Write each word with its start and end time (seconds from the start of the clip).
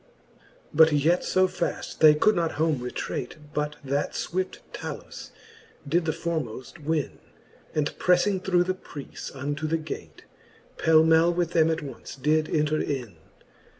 XXXV. 0.01 0.47
But 0.73 0.91
yet 0.93 1.23
fo 1.23 1.47
faft 1.47 1.99
they 1.99 2.15
could 2.15 2.35
not 2.35 2.53
home 2.53 2.79
retrate, 2.79 3.35
But 3.53 3.75
that 3.83 4.13
fvvift 4.13 4.57
Talus 4.73 5.29
did 5.87 6.05
the 6.05 6.11
formoft 6.11 6.79
win; 6.83 7.19
And 7.75 7.95
preffing 7.99 8.43
through 8.43 8.63
the 8.63 8.73
preace 8.73 9.29
unto 9.31 9.67
the 9.67 9.77
gate, 9.77 10.23
Pelmell 10.79 11.31
with 11.35 11.51
them 11.51 11.67
attonce 11.69 12.19
did 12.19 12.49
enter 12.49 12.81
in. 12.81 13.15